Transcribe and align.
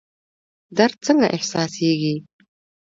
درد 0.77 0.95
څنګه 1.05 1.27
احساسیږي؟ 1.35 2.15